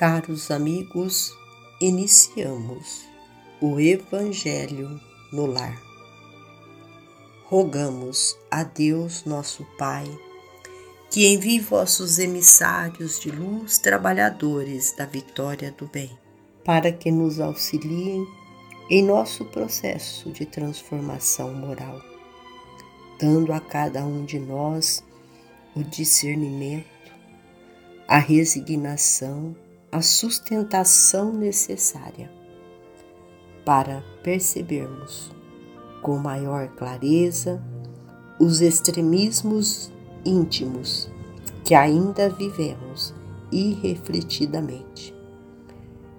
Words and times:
Caros 0.00 0.50
amigos, 0.50 1.36
iniciamos 1.78 3.04
o 3.60 3.78
Evangelho 3.78 4.98
no 5.30 5.44
Lar. 5.44 5.78
Rogamos 7.44 8.34
a 8.50 8.64
Deus, 8.64 9.26
nosso 9.26 9.62
Pai, 9.76 10.06
que 11.10 11.26
envie 11.26 11.60
vossos 11.60 12.18
emissários 12.18 13.20
de 13.20 13.30
luz, 13.30 13.76
trabalhadores 13.76 14.92
da 14.96 15.04
vitória 15.04 15.70
do 15.70 15.86
bem, 15.86 16.18
para 16.64 16.90
que 16.90 17.10
nos 17.10 17.38
auxiliem 17.38 18.26
em 18.88 19.04
nosso 19.04 19.44
processo 19.44 20.30
de 20.30 20.46
transformação 20.46 21.52
moral, 21.52 22.00
dando 23.20 23.52
a 23.52 23.60
cada 23.60 24.02
um 24.02 24.24
de 24.24 24.38
nós 24.38 25.04
o 25.76 25.84
discernimento, 25.84 26.88
a 28.08 28.16
resignação, 28.16 29.54
a 29.92 30.00
sustentação 30.00 31.32
necessária 31.32 32.30
para 33.64 34.04
percebermos 34.22 35.32
com 36.00 36.16
maior 36.16 36.68
clareza 36.68 37.62
os 38.38 38.60
extremismos 38.60 39.92
íntimos 40.24 41.10
que 41.64 41.74
ainda 41.74 42.28
vivemos 42.28 43.14
irrefletidamente. 43.52 45.14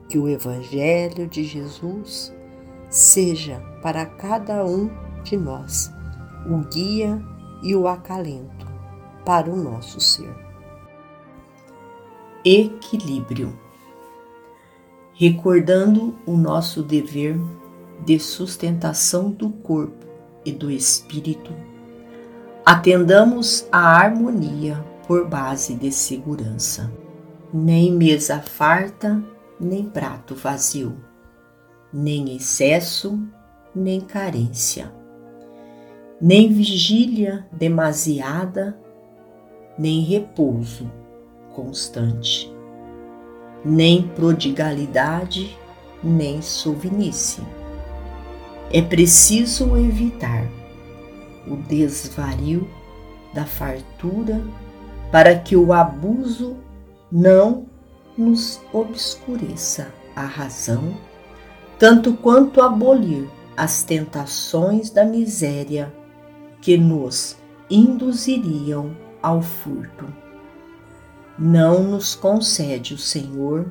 Que 0.08 0.19
o 0.19 0.28
Evangelho 0.28 1.28
de 1.28 1.44
Jesus 1.44 2.33
seja 2.89 3.59
para 3.81 4.06
cada 4.06 4.66
um 4.66 4.89
de 5.23 5.38
nós 5.38 5.91
o 6.45 6.58
guia 6.69 7.22
e 7.63 7.75
o 7.75 7.88
acalento 7.88 8.67
para 9.25 9.50
o 9.50 9.56
nosso 9.56 10.00
ser. 10.02 10.50
Equilíbrio. 12.44 13.56
Recordando 15.14 16.16
o 16.25 16.36
nosso 16.36 16.81
dever 16.81 17.39
de 18.03 18.17
sustentação 18.17 19.30
do 19.30 19.52
corpo 19.52 20.08
e 20.44 20.52
do 20.52 20.72
espírito, 20.72 21.53
atendamos 22.66 23.67
à 23.72 23.95
harmonia 23.95 24.84
por 25.08 25.28
base 25.28 25.75
de 25.75 25.92
segurança. 25.92 26.92
Nem 27.53 27.92
mesa 27.92 28.39
farta, 28.39 29.23
nem 29.59 29.84
prato 29.84 30.34
vazio, 30.34 30.97
nem 31.94 32.36
excesso, 32.36 33.19
nem 33.75 34.02
carência, 34.02 34.92
nem 36.19 36.52
vigília 36.52 37.45
demasiada, 37.52 38.75
nem 39.78 40.02
repouso 40.02 40.89
constante 41.53 42.52
nem 43.63 44.07
prodigalidade, 44.07 45.57
nem 46.03 46.41
sovinice. 46.41 47.41
É 48.71 48.81
preciso 48.81 49.77
evitar 49.77 50.47
o 51.47 51.55
desvario 51.55 52.67
da 53.33 53.45
fartura 53.45 54.41
para 55.11 55.38
que 55.38 55.55
o 55.55 55.73
abuso 55.73 56.57
não 57.11 57.66
nos 58.17 58.61
obscureça 58.73 59.94
a 60.16 60.25
razão, 60.25 60.95
tanto 61.78 62.13
quanto 62.13 62.62
abolir 62.62 63.28
as 63.56 63.83
tentações 63.83 64.89
da 64.89 65.03
miséria 65.06 65.94
que 66.62 66.78
nos 66.78 67.38
induziriam 67.69 68.95
ao 69.22 69.41
furto 69.41 70.20
não 71.44 71.84
nos 71.84 72.13
concede 72.13 72.94
o 72.94 73.00
Senhor 73.00 73.66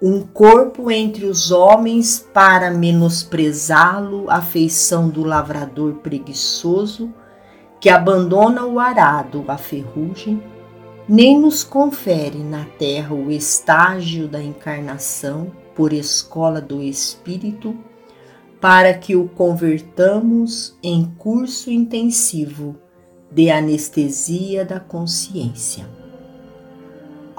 um 0.00 0.20
corpo 0.20 0.90
entre 0.90 1.24
os 1.24 1.50
homens 1.50 2.28
para 2.34 2.70
menosprezá-lo 2.70 4.28
a 4.28 4.42
feição 4.42 5.08
do 5.08 5.24
lavrador 5.24 5.94
preguiçoso 5.94 7.10
que 7.80 7.88
abandona 7.88 8.66
o 8.66 8.78
arado 8.78 9.42
à 9.48 9.56
ferrugem, 9.56 10.42
nem 11.08 11.40
nos 11.40 11.64
confere 11.64 12.38
na 12.38 12.66
terra 12.78 13.14
o 13.14 13.30
estágio 13.30 14.28
da 14.28 14.42
encarnação 14.42 15.50
por 15.74 15.94
escola 15.94 16.60
do 16.60 16.82
Espírito, 16.82 17.74
para 18.60 18.92
que 18.92 19.16
o 19.16 19.28
convertamos 19.28 20.76
em 20.82 21.06
curso 21.16 21.70
intensivo 21.70 22.76
de 23.30 23.50
anestesia 23.50 24.64
da 24.64 24.78
consciência 24.78 26.01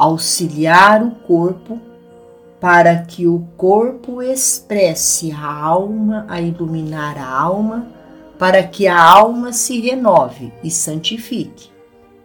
auxiliar 0.03 1.02
o 1.02 1.12
corpo 1.12 1.80
para 2.59 3.03
que 3.03 3.25
o 3.25 3.47
corpo 3.56 4.22
expresse 4.22 5.31
a 5.31 5.46
alma, 5.46 6.25
a 6.28 6.41
iluminar 6.41 7.18
a 7.18 7.25
alma, 7.25 7.88
para 8.38 8.63
que 8.63 8.86
a 8.86 9.02
alma 9.02 9.53
se 9.53 9.80
renove 9.80 10.52
e 10.63 10.69
santifique. 10.69 11.72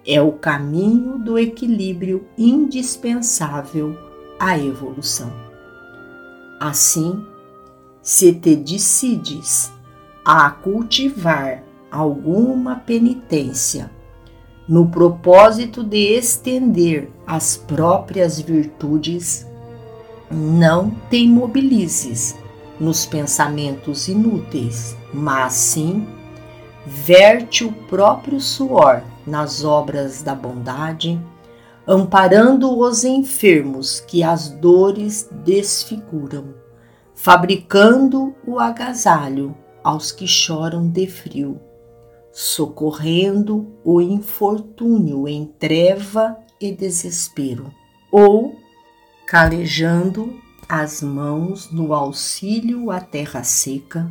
É 0.05 0.21
o 0.21 0.33
caminho 0.33 1.19
do 1.19 1.39
equilíbrio 1.39 2.27
indispensável 2.37 3.97
à 4.41 4.59
evolução. 4.59 5.33
Assim, 6.61 7.25
se 8.03 8.33
te 8.33 8.57
decides 8.57 9.73
a 10.25 10.51
cultivar 10.51 11.63
alguma 11.91 12.77
penitência 12.77 13.91
no 14.69 14.87
propósito 14.87 15.83
de 15.83 16.13
estender 16.15 17.11
as 17.27 17.57
próprias 17.57 18.39
virtudes, 18.39 19.47
não 20.31 20.91
te 21.09 21.17
imobilizes 21.17 22.37
nos 22.79 23.07
pensamentos 23.07 24.09
inúteis, 24.09 24.95
mas 25.13 25.55
sim 25.55 26.07
verte 26.87 27.65
o 27.65 27.73
próprio 27.73 28.41
suor 28.41 29.03
nas 29.27 29.65
obras 29.65 30.23
da 30.23 30.35
bondade, 30.35 31.19
amparando 31.87 32.79
os 32.79 33.05
enfermos 33.05 34.01
que 34.01 34.23
as 34.23 34.51
dores 34.51 35.29
desfiguram, 35.45 36.55
fabricando 37.15 38.35
o 38.47 38.59
agasalho 38.59 39.57
aos 39.83 40.13
que 40.13 40.27
choram 40.27 40.89
de 40.89 41.07
frio 41.07 41.59
socorrendo 42.33 43.67
o 43.85 44.01
infortúnio 44.01 45.27
em 45.27 45.45
treva 45.45 46.37
e 46.61 46.73
desespero, 46.73 47.73
ou 48.11 48.57
calejando 49.27 50.39
as 50.69 51.03
mãos 51.03 51.71
no 51.71 51.93
auxílio 51.95 52.91
à 52.91 53.01
terra 53.01 53.43
seca, 53.43 54.11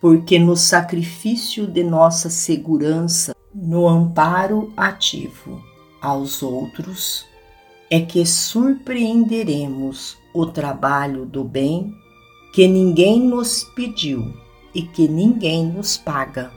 porque 0.00 0.38
no 0.38 0.56
sacrifício 0.56 1.66
de 1.66 1.82
nossa 1.82 2.28
segurança, 2.28 3.34
no 3.54 3.88
amparo 3.88 4.72
ativo 4.76 5.62
aos 6.00 6.42
outros, 6.42 7.24
é 7.90 8.00
que 8.00 8.26
surpreenderemos 8.26 10.18
o 10.34 10.44
trabalho 10.46 11.24
do 11.24 11.42
bem 11.42 11.94
que 12.52 12.66
ninguém 12.66 13.20
nos 13.20 13.64
pediu 13.64 14.34
e 14.74 14.82
que 14.82 15.08
ninguém 15.08 15.64
nos 15.64 15.96
paga 15.96 16.50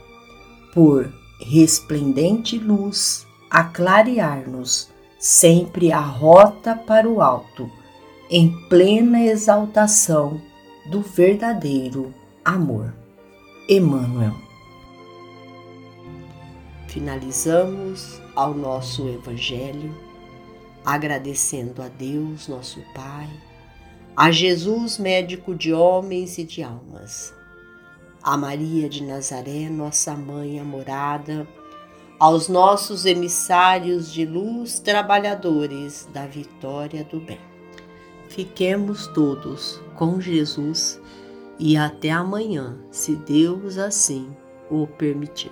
por 0.73 1.11
resplendente 1.39 2.57
luz 2.57 3.25
a 3.49 3.63
clarear-nos 3.63 4.89
sempre 5.17 5.91
a 5.91 5.99
rota 5.99 6.75
para 6.75 7.07
o 7.07 7.21
alto, 7.21 7.69
em 8.29 8.51
plena 8.67 9.21
exaltação 9.21 10.39
do 10.89 11.01
verdadeiro 11.01 12.13
amor. 12.45 12.93
Emmanuel. 13.67 14.35
Finalizamos 16.87 18.19
ao 18.35 18.53
nosso 18.53 19.07
Evangelho 19.07 19.95
agradecendo 20.85 21.81
a 21.81 21.87
Deus, 21.87 22.47
nosso 22.47 22.81
Pai, 22.95 23.29
a 24.15 24.31
Jesus, 24.31 24.97
médico 24.97 25.53
de 25.53 25.71
homens 25.71 26.37
e 26.37 26.43
de 26.43 26.63
almas 26.63 27.33
a 28.29 28.37
Maria 28.37 28.87
de 28.87 29.03
Nazaré, 29.03 29.67
nossa 29.71 30.15
mãe 30.15 30.59
amorada, 30.59 31.47
aos 32.19 32.47
nossos 32.47 33.03
emissários 33.03 34.13
de 34.13 34.23
luz, 34.23 34.79
trabalhadores 34.79 36.07
da 36.13 36.27
vitória 36.27 37.03
do 37.03 37.19
bem. 37.19 37.39
Fiquemos 38.27 39.07
todos 39.07 39.81
com 39.95 40.21
Jesus 40.21 41.01
e 41.57 41.75
até 41.75 42.11
amanhã, 42.11 42.77
se 42.91 43.15
Deus 43.15 43.79
assim 43.79 44.29
o 44.69 44.85
permitir. 44.85 45.51